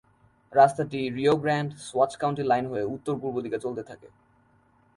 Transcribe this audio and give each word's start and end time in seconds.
রাস্তাটি 0.53 0.99
রিও 1.15 1.35
গ্রান্ড-সোয়াচ 1.43 2.11
county 2.21 2.43
line 2.43 2.65
হয়ে 2.67 2.89
উত্তর-পূর্ব 2.95 3.35
দিকে 3.45 3.57
চলতে 3.59 3.83
থাকে। 3.89 4.07